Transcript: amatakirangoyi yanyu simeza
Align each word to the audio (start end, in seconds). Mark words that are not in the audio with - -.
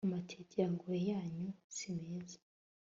amatakirangoyi 0.05 1.01
yanyu 1.11 1.49
simeza 1.75 2.37